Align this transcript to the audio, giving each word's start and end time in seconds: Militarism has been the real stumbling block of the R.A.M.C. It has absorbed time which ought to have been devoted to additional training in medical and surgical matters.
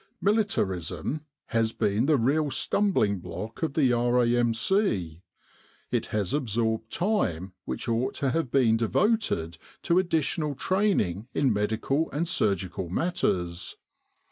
Militarism 0.19 1.25
has 1.49 1.73
been 1.73 2.07
the 2.07 2.17
real 2.17 2.49
stumbling 2.49 3.19
block 3.19 3.61
of 3.61 3.75
the 3.75 3.93
R.A.M.C. 3.93 5.21
It 5.91 6.05
has 6.07 6.33
absorbed 6.33 6.89
time 6.91 7.53
which 7.65 7.87
ought 7.87 8.15
to 8.15 8.31
have 8.31 8.49
been 8.49 8.77
devoted 8.77 9.59
to 9.83 9.99
additional 9.99 10.55
training 10.55 11.27
in 11.35 11.53
medical 11.53 12.09
and 12.09 12.27
surgical 12.27 12.89
matters. 12.89 13.77